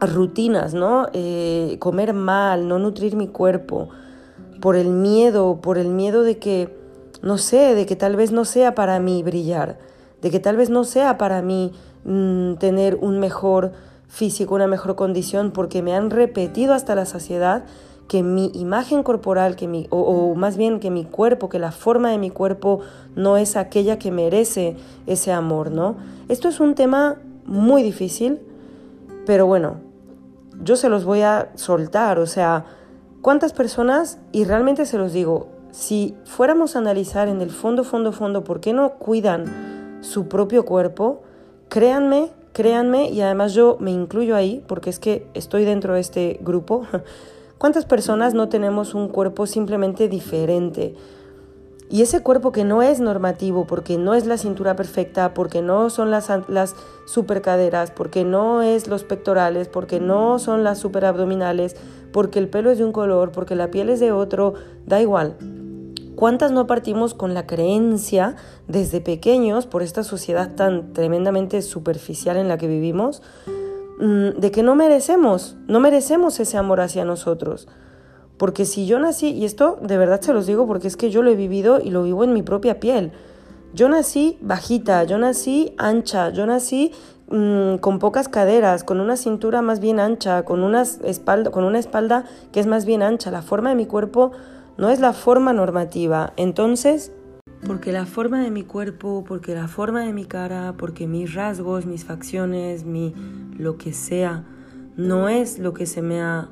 rutinas, 0.00 0.72
¿no? 0.72 1.08
Eh, 1.12 1.78
comer 1.80 2.14
mal, 2.14 2.68
no 2.68 2.78
nutrir 2.78 3.16
mi 3.16 3.26
cuerpo, 3.28 3.88
por 4.60 4.76
el 4.76 4.88
miedo, 4.88 5.60
por 5.60 5.78
el 5.78 5.88
miedo 5.88 6.22
de 6.22 6.38
que, 6.38 6.76
no 7.22 7.38
sé, 7.38 7.74
de 7.74 7.86
que 7.86 7.96
tal 7.96 8.16
vez 8.16 8.32
no 8.32 8.44
sea 8.44 8.74
para 8.74 8.98
mí 9.00 9.22
brillar, 9.22 9.78
de 10.22 10.30
que 10.30 10.40
tal 10.40 10.56
vez 10.56 10.70
no 10.70 10.84
sea 10.84 11.18
para 11.18 11.42
mí 11.42 11.72
mm, 12.04 12.54
tener 12.54 12.96
un 13.00 13.20
mejor 13.20 13.72
físico, 14.08 14.54
una 14.54 14.66
mejor 14.66 14.94
condición, 14.94 15.50
porque 15.50 15.82
me 15.82 15.94
han 15.94 16.10
repetido 16.10 16.74
hasta 16.74 16.94
la 16.94 17.04
saciedad 17.06 17.64
que 18.08 18.22
mi 18.22 18.50
imagen 18.54 19.02
corporal, 19.02 19.56
que 19.56 19.66
mi, 19.66 19.86
o, 19.90 20.34
más 20.34 20.56
bien 20.56 20.78
que 20.78 20.90
mi 20.90 21.04
cuerpo, 21.04 21.48
que 21.48 21.58
la 21.58 21.72
forma 21.72 22.10
de 22.10 22.18
mi 22.18 22.30
cuerpo 22.30 22.80
no 23.16 23.36
es 23.36 23.56
aquella 23.56 23.98
que 23.98 24.10
merece 24.10 24.76
ese 25.06 25.32
amor, 25.32 25.70
¿no? 25.70 25.96
Esto 26.28 26.48
es 26.48 26.60
un 26.60 26.74
tema 26.74 27.16
muy 27.46 27.82
difícil, 27.82 28.40
pero 29.26 29.46
bueno, 29.46 29.76
yo 30.62 30.76
se 30.76 30.88
los 30.88 31.04
voy 31.04 31.22
a 31.22 31.50
soltar, 31.54 32.18
o 32.18 32.26
sea, 32.26 32.66
¿cuántas 33.24 33.52
personas, 33.52 34.18
y 34.30 34.44
realmente 34.44 34.86
se 34.86 34.98
los 34.98 35.12
digo, 35.12 35.48
si 35.72 36.14
fuéramos 36.24 36.76
a 36.76 36.78
analizar 36.78 37.26
en 37.26 37.40
el 37.40 37.50
fondo, 37.50 37.82
fondo, 37.82 38.12
fondo, 38.12 38.44
por 38.44 38.60
qué 38.60 38.72
no 38.72 38.90
cuidan 38.92 39.98
su 40.02 40.28
propio 40.28 40.64
cuerpo, 40.64 41.22
créanme 41.68 42.30
Créanme, 42.54 43.10
y 43.10 43.20
además 43.20 43.52
yo 43.52 43.76
me 43.80 43.90
incluyo 43.90 44.36
ahí, 44.36 44.62
porque 44.68 44.88
es 44.88 45.00
que 45.00 45.26
estoy 45.34 45.64
dentro 45.64 45.94
de 45.94 46.00
este 46.00 46.38
grupo, 46.40 46.86
¿cuántas 47.58 47.84
personas 47.84 48.32
no 48.32 48.48
tenemos 48.48 48.94
un 48.94 49.08
cuerpo 49.08 49.48
simplemente 49.48 50.08
diferente? 50.08 50.94
Y 51.90 52.02
ese 52.02 52.22
cuerpo 52.22 52.52
que 52.52 52.62
no 52.62 52.80
es 52.80 53.00
normativo, 53.00 53.66
porque 53.66 53.98
no 53.98 54.14
es 54.14 54.26
la 54.26 54.38
cintura 54.38 54.76
perfecta, 54.76 55.34
porque 55.34 55.62
no 55.62 55.90
son 55.90 56.12
las, 56.12 56.30
las 56.46 56.76
super 57.06 57.42
caderas, 57.42 57.90
porque 57.90 58.22
no 58.22 58.62
es 58.62 58.86
los 58.86 59.02
pectorales, 59.02 59.66
porque 59.66 59.98
no 59.98 60.38
son 60.38 60.62
las 60.62 60.78
super 60.78 61.06
abdominales, 61.06 61.74
porque 62.14 62.38
el 62.38 62.48
pelo 62.48 62.70
es 62.70 62.78
de 62.78 62.84
un 62.84 62.92
color, 62.92 63.32
porque 63.32 63.56
la 63.56 63.72
piel 63.72 63.88
es 63.88 63.98
de 63.98 64.12
otro, 64.12 64.54
da 64.86 65.02
igual. 65.02 65.36
¿Cuántas 66.14 66.52
no 66.52 66.68
partimos 66.68 67.12
con 67.12 67.34
la 67.34 67.44
creencia 67.44 68.36
desde 68.68 69.00
pequeños, 69.00 69.66
por 69.66 69.82
esta 69.82 70.04
sociedad 70.04 70.54
tan 70.54 70.92
tremendamente 70.92 71.60
superficial 71.60 72.36
en 72.36 72.46
la 72.46 72.56
que 72.56 72.68
vivimos, 72.68 73.20
mm, 73.98 74.38
de 74.38 74.50
que 74.52 74.62
no 74.62 74.76
merecemos, 74.76 75.56
no 75.66 75.80
merecemos 75.80 76.38
ese 76.38 76.56
amor 76.56 76.80
hacia 76.80 77.04
nosotros? 77.04 77.66
Porque 78.36 78.64
si 78.64 78.86
yo 78.86 79.00
nací, 79.00 79.30
y 79.30 79.44
esto 79.44 79.76
de 79.82 79.98
verdad 79.98 80.20
se 80.20 80.32
los 80.32 80.46
digo 80.46 80.68
porque 80.68 80.86
es 80.86 80.96
que 80.96 81.10
yo 81.10 81.20
lo 81.20 81.32
he 81.32 81.36
vivido 81.36 81.80
y 81.80 81.90
lo 81.90 82.04
vivo 82.04 82.22
en 82.22 82.32
mi 82.32 82.44
propia 82.44 82.78
piel, 82.78 83.10
yo 83.72 83.88
nací 83.88 84.38
bajita, 84.40 85.02
yo 85.02 85.18
nací 85.18 85.74
ancha, 85.78 86.30
yo 86.30 86.46
nací 86.46 86.92
mm, 87.28 87.76
con 87.76 87.98
pocas 87.98 88.28
caderas, 88.28 88.84
con 88.84 89.00
una 89.00 89.16
cintura 89.16 89.62
más 89.62 89.80
bien 89.80 90.00
ancha, 90.00 90.44
con 90.44 90.62
una, 90.62 90.82
espalda, 90.82 91.50
con 91.50 91.64
una 91.64 91.78
espalda 91.78 92.24
que 92.52 92.60
es 92.60 92.66
más 92.66 92.84
bien 92.84 93.02
ancha. 93.02 93.30
La 93.30 93.42
forma 93.42 93.70
de 93.70 93.76
mi 93.76 93.86
cuerpo 93.86 94.32
no 94.76 94.90
es 94.90 95.00
la 95.00 95.12
forma 95.12 95.52
normativa. 95.52 96.32
Entonces, 96.36 97.12
porque 97.66 97.92
la 97.92 98.04
forma 98.06 98.42
de 98.42 98.50
mi 98.50 98.62
cuerpo, 98.62 99.24
porque 99.26 99.54
la 99.54 99.68
forma 99.68 100.02
de 100.02 100.12
mi 100.12 100.26
cara, 100.26 100.74
porque 100.76 101.06
mis 101.06 101.34
rasgos, 101.34 101.86
mis 101.86 102.04
facciones, 102.04 102.84
mi 102.84 103.14
lo 103.56 103.78
que 103.78 103.92
sea, 103.92 104.44
no 104.96 105.28
es 105.28 105.58
lo 105.58 105.72
que 105.72 105.86
se 105.86 106.02
me 106.02 106.20
ha 106.20 106.48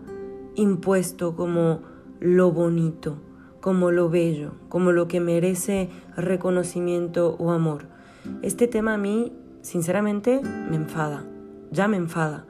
impuesto 0.54 1.36
como 1.36 1.80
lo 2.20 2.52
bonito, 2.52 3.18
como 3.60 3.90
lo 3.90 4.08
bello, 4.08 4.52
como 4.68 4.92
lo 4.92 5.08
que 5.08 5.20
merece 5.20 5.90
reconocimiento 6.16 7.36
o 7.38 7.50
amor. 7.50 7.86
Este 8.42 8.68
tema 8.68 8.94
a 8.94 8.98
mí, 8.98 9.32
sinceramente, 9.62 10.40
me 10.42 10.76
enfada, 10.76 11.24
ya 11.70 11.88
me 11.88 11.96
enfada. 11.96 12.44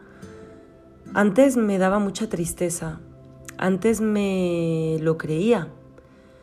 Antes 1.14 1.56
me 1.56 1.78
daba 1.78 1.98
mucha 1.98 2.28
tristeza, 2.28 3.00
antes 3.58 4.00
me 4.00 4.96
lo 5.00 5.18
creía, 5.18 5.68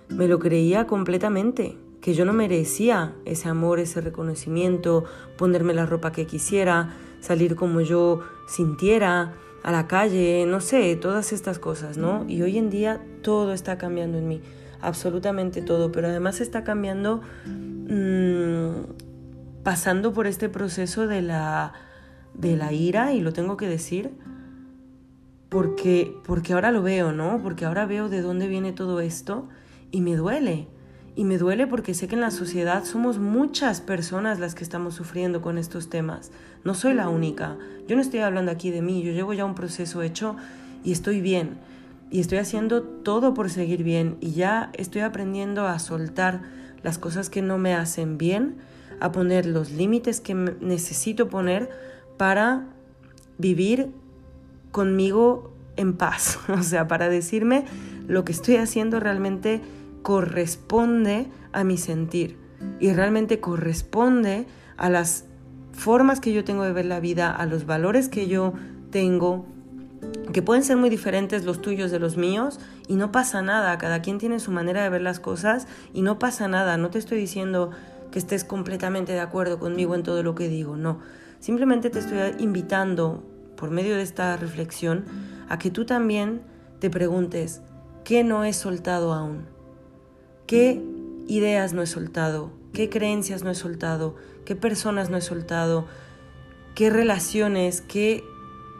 me 0.09 0.27
lo 0.27 0.39
creía 0.39 0.87
completamente, 0.87 1.77
que 2.01 2.13
yo 2.13 2.23
no 2.23 2.33
merecía 2.33 3.13
ese 3.25 3.49
amor, 3.49 3.79
ese 3.79 3.99
reconocimiento, 3.99 5.03
ponerme 5.37 5.73
la 5.73 5.85
ropa 5.85 6.11
que 6.11 6.25
quisiera, 6.25 6.93
salir 7.19 7.55
como 7.55 7.81
yo 7.81 8.21
sintiera, 8.47 9.33
a 9.63 9.71
la 9.71 9.87
calle, 9.87 10.45
no 10.47 10.61
sé, 10.61 10.95
todas 10.95 11.33
estas 11.33 11.59
cosas, 11.59 11.97
¿no? 11.97 12.25
Y 12.27 12.41
hoy 12.41 12.57
en 12.57 12.69
día 12.69 13.01
todo 13.21 13.53
está 13.53 13.77
cambiando 13.77 14.17
en 14.17 14.27
mí, 14.27 14.41
absolutamente 14.81 15.61
todo, 15.61 15.91
pero 15.91 16.07
además 16.07 16.39
está 16.39 16.63
cambiando 16.63 17.21
mmm, 17.45 19.08
pasando 19.69 20.13
por 20.13 20.25
este 20.25 20.49
proceso 20.49 21.05
de 21.05 21.21
la, 21.21 21.73
de 22.33 22.57
la 22.57 22.73
ira, 22.73 23.13
y 23.13 23.21
lo 23.21 23.33
tengo 23.33 23.55
que 23.55 23.67
decir, 23.67 24.09
porque, 25.47 26.11
porque 26.25 26.53
ahora 26.53 26.71
lo 26.71 26.81
veo, 26.81 27.11
¿no? 27.11 27.39
Porque 27.43 27.65
ahora 27.65 27.85
veo 27.85 28.09
de 28.09 28.23
dónde 28.23 28.47
viene 28.47 28.71
todo 28.71 28.99
esto 28.99 29.47
y 29.91 30.01
me 30.01 30.15
duele. 30.15 30.67
Y 31.15 31.23
me 31.23 31.37
duele 31.37 31.67
porque 31.67 31.93
sé 31.93 32.07
que 32.07 32.15
en 32.15 32.21
la 32.21 32.31
sociedad 32.31 32.83
somos 32.83 33.19
muchas 33.19 33.79
personas 33.79 34.39
las 34.39 34.55
que 34.55 34.63
estamos 34.63 34.95
sufriendo 34.95 35.39
con 35.43 35.59
estos 35.59 35.87
temas. 35.87 36.31
No 36.63 36.73
soy 36.73 36.95
la 36.95 37.07
única. 37.07 37.55
Yo 37.87 37.95
no 37.95 38.01
estoy 38.01 38.21
hablando 38.21 38.49
aquí 38.49 38.71
de 38.71 38.81
mí, 38.81 39.03
yo 39.03 39.11
llevo 39.11 39.33
ya 39.33 39.45
un 39.45 39.53
proceso 39.53 40.01
hecho 40.01 40.35
y 40.83 40.93
estoy 40.93 41.21
bien. 41.21 41.59
Y 42.09 42.21
estoy 42.21 42.39
haciendo 42.39 42.81
todo 42.81 43.35
por 43.35 43.51
seguir 43.51 43.83
bien 43.83 44.17
y 44.19 44.31
ya 44.31 44.71
estoy 44.73 45.01
aprendiendo 45.01 45.67
a 45.67 45.77
soltar 45.77 46.41
las 46.81 46.97
cosas 46.97 47.29
que 47.29 47.43
no 47.43 47.59
me 47.59 47.75
hacen 47.75 48.17
bien, 48.17 48.67
a 48.99 49.11
poner 49.11 49.45
los 49.45 49.71
límites 49.71 50.21
que 50.21 50.33
necesito 50.33 51.29
poner 51.29 51.69
para 52.17 52.67
vivir 53.37 53.91
conmigo 54.71 55.53
en 55.75 55.93
paz, 55.93 56.39
o 56.49 56.63
sea, 56.63 56.87
para 56.87 57.09
decirme 57.09 57.65
lo 58.07 58.25
que 58.25 58.31
estoy 58.31 58.57
haciendo 58.57 58.99
realmente 58.99 59.61
corresponde 60.01 61.27
a 61.51 61.63
mi 61.63 61.77
sentir 61.77 62.37
y 62.79 62.91
realmente 62.91 63.39
corresponde 63.39 64.45
a 64.77 64.89
las 64.89 65.25
formas 65.71 66.19
que 66.19 66.33
yo 66.33 66.43
tengo 66.43 66.63
de 66.63 66.73
ver 66.73 66.85
la 66.85 66.99
vida, 66.99 67.31
a 67.31 67.45
los 67.45 67.65
valores 67.65 68.09
que 68.09 68.27
yo 68.27 68.53
tengo, 68.91 69.45
que 70.33 70.41
pueden 70.41 70.63
ser 70.63 70.77
muy 70.77 70.89
diferentes 70.89 71.45
los 71.45 71.61
tuyos 71.61 71.91
de 71.91 71.99
los 71.99 72.17
míos 72.17 72.59
y 72.87 72.95
no 72.95 73.11
pasa 73.11 73.41
nada, 73.41 73.77
cada 73.77 74.01
quien 74.01 74.17
tiene 74.17 74.39
su 74.39 74.51
manera 74.51 74.83
de 74.83 74.89
ver 74.89 75.01
las 75.01 75.19
cosas 75.19 75.67
y 75.93 76.01
no 76.01 76.19
pasa 76.19 76.47
nada, 76.47 76.77
no 76.77 76.89
te 76.89 76.99
estoy 76.99 77.19
diciendo 77.19 77.71
que 78.11 78.19
estés 78.19 78.43
completamente 78.43 79.13
de 79.13 79.19
acuerdo 79.19 79.59
conmigo 79.59 79.95
en 79.95 80.03
todo 80.03 80.23
lo 80.23 80.35
que 80.35 80.47
digo, 80.47 80.75
no, 80.77 80.99
simplemente 81.39 81.89
te 81.89 81.99
estoy 81.99 82.19
invitando 82.39 83.23
por 83.55 83.71
medio 83.71 83.95
de 83.95 84.03
esta 84.03 84.37
reflexión, 84.37 85.05
a 85.49 85.59
que 85.59 85.69
tú 85.69 85.85
también 85.85 86.41
te 86.79 86.89
preguntes, 86.89 87.61
¿qué 88.05 88.23
no 88.23 88.43
he 88.43 88.53
soltado 88.53 89.13
aún? 89.13 89.45
¿Qué 90.47 90.81
ideas 91.27 91.73
no 91.73 91.81
he 91.81 91.87
soltado? 91.87 92.51
¿Qué 92.73 92.89
creencias 92.89 93.43
no 93.43 93.51
he 93.51 93.55
soltado? 93.55 94.15
¿Qué 94.45 94.55
personas 94.55 95.09
no 95.09 95.17
he 95.17 95.21
soltado? 95.21 95.85
¿Qué 96.73 96.89
relaciones? 96.89 97.81
¿Qué 97.81 98.23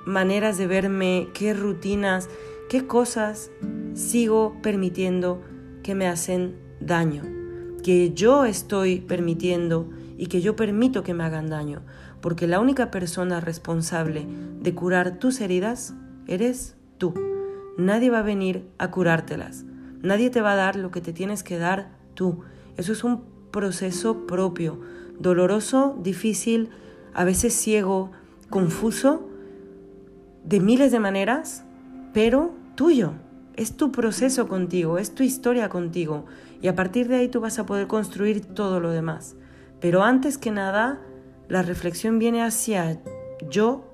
maneras 0.05 0.57
de 0.57 0.67
verme? 0.67 1.27
¿Qué 1.33 1.53
rutinas? 1.53 2.29
¿Qué 2.69 2.87
cosas 2.87 3.51
sigo 3.93 4.55
permitiendo 4.61 5.41
que 5.83 5.95
me 5.95 6.07
hacen 6.07 6.55
daño? 6.79 7.38
Que 7.83 8.11
yo 8.13 8.45
estoy 8.45 8.99
permitiendo 8.99 9.89
y 10.17 10.27
que 10.27 10.41
yo 10.41 10.55
permito 10.55 11.03
que 11.03 11.13
me 11.13 11.23
hagan 11.23 11.49
daño 11.49 11.81
porque 12.21 12.47
la 12.47 12.59
única 12.59 12.91
persona 12.91 13.39
responsable 13.39 14.25
de 14.61 14.75
curar 14.75 15.19
tus 15.19 15.39
heridas 15.41 15.93
eres 16.27 16.75
tú. 16.97 17.13
Nadie 17.77 18.09
va 18.09 18.19
a 18.19 18.23
venir 18.23 18.67
a 18.77 18.91
curártelas. 18.91 19.63
Nadie 20.01 20.29
te 20.29 20.41
va 20.41 20.53
a 20.53 20.57
dar 20.57 20.75
lo 20.75 20.91
que 20.91 21.01
te 21.01 21.13
tienes 21.13 21.43
que 21.43 21.57
dar 21.57 21.91
tú. 22.13 22.41
Eso 22.77 22.91
es 22.91 23.03
un 23.03 23.23
proceso 23.51 24.27
propio, 24.27 24.79
doloroso, 25.19 25.97
difícil, 26.01 26.69
a 27.13 27.23
veces 27.23 27.53
ciego, 27.53 28.11
confuso, 28.49 29.27
de 30.43 30.59
miles 30.59 30.91
de 30.91 30.99
maneras, 30.99 31.63
pero 32.13 32.53
tuyo. 32.75 33.13
Es 33.55 33.75
tu 33.75 33.91
proceso 33.91 34.47
contigo, 34.47 34.97
es 34.97 35.13
tu 35.13 35.23
historia 35.23 35.67
contigo. 35.67 36.25
Y 36.61 36.67
a 36.67 36.75
partir 36.75 37.07
de 37.07 37.15
ahí 37.15 37.27
tú 37.29 37.39
vas 37.39 37.59
a 37.59 37.65
poder 37.65 37.87
construir 37.87 38.45
todo 38.45 38.79
lo 38.79 38.91
demás. 38.91 39.35
Pero 39.79 40.03
antes 40.03 40.37
que 40.37 40.51
nada, 40.51 40.99
la 41.47 41.61
reflexión 41.61 42.19
viene 42.19 42.43
hacia 42.43 43.01
yo, 43.49 43.85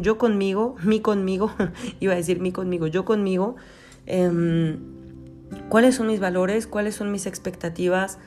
yo 0.00 0.18
conmigo, 0.18 0.76
mi 0.82 1.00
conmigo, 1.00 1.52
iba 2.00 2.12
a 2.12 2.16
decir 2.16 2.40
mi 2.40 2.52
conmigo, 2.52 2.86
yo 2.86 3.04
conmigo, 3.04 3.56
em, 4.06 4.78
cuáles 5.68 5.94
son 5.94 6.08
mis 6.08 6.20
valores, 6.20 6.66
cuáles 6.66 6.96
son 6.96 7.12
mis 7.12 7.26
expectativas, 7.26 8.18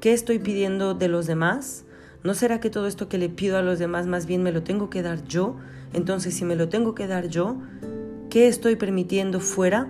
qué 0.00 0.12
estoy 0.12 0.38
pidiendo 0.38 0.94
de 0.94 1.08
los 1.08 1.26
demás. 1.26 1.84
¿No 2.22 2.34
será 2.34 2.60
que 2.60 2.70
todo 2.70 2.86
esto 2.86 3.08
que 3.08 3.18
le 3.18 3.28
pido 3.28 3.56
a 3.56 3.62
los 3.62 3.78
demás 3.78 4.06
más 4.06 4.26
bien 4.26 4.42
me 4.42 4.52
lo 4.52 4.62
tengo 4.62 4.90
que 4.90 5.02
dar 5.02 5.24
yo? 5.24 5.56
Entonces, 5.92 6.34
si 6.34 6.44
me 6.44 6.56
lo 6.56 6.68
tengo 6.68 6.94
que 6.94 7.06
dar 7.06 7.28
yo, 7.28 7.56
¿qué 8.30 8.48
estoy 8.48 8.76
permitiendo 8.76 9.40
fuera 9.40 9.88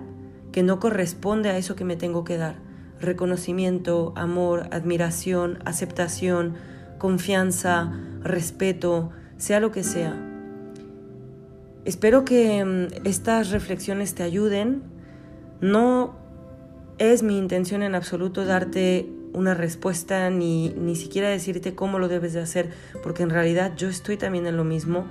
que 0.51 0.63
no 0.63 0.79
corresponde 0.79 1.49
a 1.49 1.57
eso 1.57 1.75
que 1.75 1.83
me 1.83 1.95
tengo 1.95 2.23
que 2.23 2.37
dar? 2.37 2.66
Reconocimiento, 2.99 4.13
amor, 4.15 4.67
admiración, 4.71 5.59
aceptación, 5.65 6.55
confianza, 6.97 7.91
respeto, 8.23 9.11
sea 9.37 9.59
lo 9.59 9.71
que 9.71 9.83
sea. 9.83 10.15
Espero 11.85 12.25
que 12.25 12.65
mm, 12.65 13.05
estas 13.05 13.51
reflexiones 13.51 14.15
te 14.15 14.23
ayuden. 14.23 14.83
No 15.61 16.15
es 16.97 17.23
mi 17.23 17.37
intención 17.37 17.83
en 17.83 17.95
absoluto 17.95 18.45
darte 18.45 19.07
una 19.33 19.53
respuesta 19.53 20.29
ni, 20.29 20.69
ni 20.69 20.95
siquiera 20.95 21.29
decirte 21.29 21.75
cómo 21.75 21.99
lo 21.99 22.07
debes 22.07 22.33
de 22.33 22.41
hacer, 22.41 22.71
porque 23.03 23.23
en 23.23 23.29
realidad 23.29 23.73
yo 23.77 23.87
estoy 23.87 24.17
también 24.17 24.47
en 24.47 24.57
lo 24.57 24.63
mismo, 24.63 25.07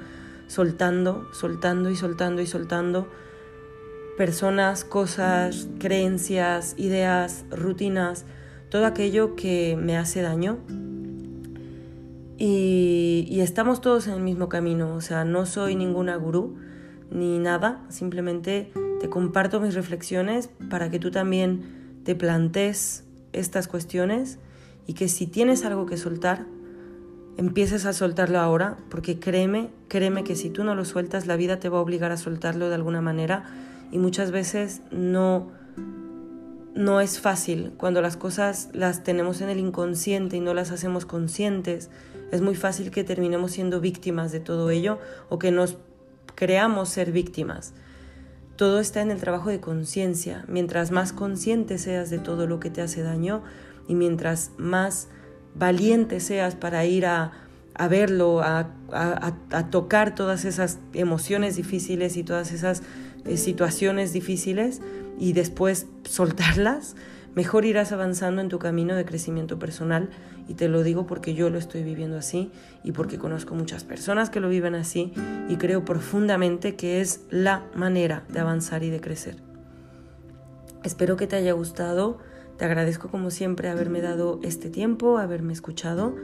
soltando, 0.48 1.28
soltando 1.32 1.90
y 1.90 1.96
soltando 1.96 2.42
y 2.42 2.46
soltando 2.46 3.08
personas, 4.16 4.84
cosas, 4.84 5.68
creencias, 5.78 6.74
ideas, 6.78 7.44
rutinas, 7.50 8.24
todo 8.70 8.86
aquello 8.86 9.36
que 9.36 9.76
me 9.80 9.96
hace 9.96 10.22
daño. 10.22 10.58
Y, 12.38 13.26
y, 13.30 13.40
estamos 13.40 13.80
todos 13.80 14.06
en 14.08 14.14
el 14.14 14.20
mismo 14.20 14.48
camino, 14.50 14.94
o 14.94 15.00
sea, 15.00 15.24
no 15.24 15.46
soy 15.46 15.74
ninguna 15.74 16.16
gurú 16.16 16.56
ni 17.10 17.38
nada, 17.38 17.82
simplemente 17.88 18.70
te 19.00 19.08
comparto 19.08 19.58
mis 19.58 19.74
reflexiones 19.74 20.50
para 20.68 20.90
que 20.90 20.98
tú 20.98 21.10
también 21.10 22.02
te 22.04 22.14
plantes 22.14 23.04
estas 23.32 23.68
cuestiones 23.68 24.38
y 24.86 24.94
que 24.94 25.08
si 25.08 25.26
tienes 25.26 25.64
algo 25.64 25.86
que 25.86 25.96
soltar, 25.96 26.44
empieces 27.36 27.84
a 27.86 27.92
soltarlo 27.92 28.38
ahora, 28.38 28.76
porque 28.88 29.18
créeme, 29.18 29.70
créeme 29.88 30.24
que 30.24 30.36
si 30.36 30.50
tú 30.50 30.64
no 30.64 30.74
lo 30.74 30.84
sueltas, 30.84 31.26
la 31.26 31.36
vida 31.36 31.58
te 31.58 31.68
va 31.68 31.78
a 31.78 31.80
obligar 31.80 32.12
a 32.12 32.16
soltarlo 32.16 32.68
de 32.68 32.74
alguna 32.74 33.00
manera 33.00 33.44
y 33.90 33.98
muchas 33.98 34.30
veces 34.30 34.82
no 34.90 35.50
no 36.76 37.00
es 37.00 37.18
fácil 37.20 37.72
cuando 37.78 38.02
las 38.02 38.18
cosas 38.18 38.68
las 38.74 39.02
tenemos 39.02 39.40
en 39.40 39.48
el 39.48 39.58
inconsciente 39.58 40.36
y 40.36 40.40
no 40.40 40.52
las 40.52 40.70
hacemos 40.70 41.06
conscientes. 41.06 41.88
Es 42.30 42.42
muy 42.42 42.54
fácil 42.54 42.90
que 42.90 43.02
terminemos 43.02 43.52
siendo 43.52 43.80
víctimas 43.80 44.30
de 44.30 44.40
todo 44.40 44.68
ello 44.68 44.98
o 45.30 45.38
que 45.38 45.50
nos 45.50 45.78
creamos 46.34 46.90
ser 46.90 47.12
víctimas. 47.12 47.72
Todo 48.56 48.78
está 48.78 49.00
en 49.00 49.10
el 49.10 49.18
trabajo 49.20 49.48
de 49.48 49.58
conciencia. 49.58 50.44
Mientras 50.48 50.90
más 50.90 51.14
consciente 51.14 51.78
seas 51.78 52.10
de 52.10 52.18
todo 52.18 52.46
lo 52.46 52.60
que 52.60 52.68
te 52.68 52.82
hace 52.82 53.02
daño 53.02 53.42
y 53.88 53.94
mientras 53.94 54.50
más 54.58 55.08
valiente 55.54 56.20
seas 56.20 56.56
para 56.56 56.84
ir 56.84 57.06
a, 57.06 57.32
verlo, 57.88 58.42
a, 58.42 58.68
tocar 59.70 60.14
todas 60.14 60.44
esas 60.44 60.78
emociones 60.92 61.56
difíciles 61.56 62.18
y 62.18 62.22
todas 62.22 62.52
esas 62.52 62.82
eh, 63.28 63.36
situaciones 63.36 64.12
difíciles 64.12 64.80
y 65.18 65.32
después 65.32 65.86
soltarlas, 66.04 66.96
mejor 67.34 67.64
irás 67.64 67.92
avanzando 67.92 68.40
en 68.40 68.48
tu 68.48 68.58
camino 68.58 68.94
de 68.94 69.04
crecimiento 69.04 69.58
personal 69.58 70.10
y 70.48 70.54
te 70.54 70.68
lo 70.68 70.82
digo 70.82 71.06
porque 71.06 71.34
yo 71.34 71.50
lo 71.50 71.58
estoy 71.58 71.82
viviendo 71.82 72.16
así 72.16 72.50
y 72.84 72.92
porque 72.92 73.18
conozco 73.18 73.54
muchas 73.54 73.84
personas 73.84 74.30
que 74.30 74.40
lo 74.40 74.48
viven 74.48 74.74
así 74.74 75.12
y 75.48 75.56
creo 75.56 75.84
profundamente 75.84 76.76
que 76.76 77.00
es 77.00 77.20
la 77.30 77.64
manera 77.74 78.24
de 78.28 78.40
avanzar 78.40 78.82
y 78.82 78.90
de 78.90 79.00
crecer. 79.00 79.36
Espero 80.84 81.16
que 81.16 81.26
te 81.26 81.36
haya 81.36 81.52
gustado, 81.52 82.18
te 82.58 82.64
agradezco 82.64 83.08
como 83.08 83.30
siempre 83.30 83.68
haberme 83.68 84.00
dado 84.00 84.38
este 84.42 84.70
tiempo, 84.70 85.18
haberme 85.18 85.52
escuchado. 85.52 86.14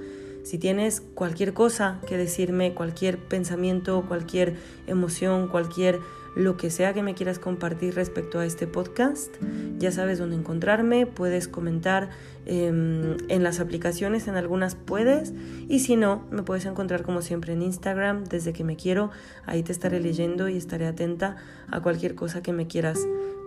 Si 0.44 0.56
tienes 0.59 1.00
cualquier 1.00 1.52
cosa 1.52 2.00
que 2.06 2.16
decirme, 2.16 2.75
cualquier 2.75 3.18
pensamiento, 3.18 4.04
cualquier 4.06 4.54
emoción, 4.87 5.49
cualquier 5.49 6.00
lo 6.34 6.56
que 6.56 6.71
sea 6.71 6.95
que 6.95 7.02
me 7.02 7.14
quieras 7.14 7.38
compartir 7.38 7.95
respecto 7.95 8.38
a 8.38 8.47
este 8.47 8.66
podcast. 8.66 9.34
Ya 9.78 9.92
sabes 9.92 10.18
dónde 10.18 10.36
encontrarme, 10.36 11.06
puedes 11.06 11.49
comentar 11.49 12.10
em, 12.47 13.16
en 13.28 13.42
las 13.42 13.60
aplicaciones, 13.60 14.28
en 14.28 14.36
algunas 14.36 14.75
puedes, 14.75 15.32
y 15.68 15.80
si 15.80 15.97
no, 15.97 16.26
me 16.30 16.42
puedes 16.42 16.64
encontrar 16.64 17.02
como 17.02 17.23
siempre 17.23 17.52
en 17.52 17.62
Instagram, 17.62 18.25
desde 18.25 18.52
que 18.52 18.64
me 18.64 18.76
quiero, 18.76 19.10
ahí 19.47 19.62
te 19.62 19.73
estaré 19.73 20.00
leyendo 20.00 20.49
y 20.49 20.56
estaré 20.56 20.86
atenta 20.86 21.36
a 21.71 21.80
cualquier 21.80 22.14
cosa 22.14 22.42
que 22.42 22.52
me 22.52 22.66
quieras 22.66 23.00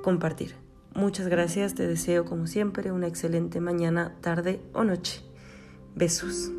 compartir. 0.04 0.56
Muchas 0.94 1.28
gracias, 1.28 1.76
te 1.76 1.86
deseo 1.86 2.24
como 2.24 2.48
siempre 2.48 2.92
una 2.92 3.08
excelente 3.08 3.60
mañana, 3.60 4.16
tarde 4.22 4.62
o 4.74 4.84
noche. 4.84 5.22
Besos. 5.94 6.52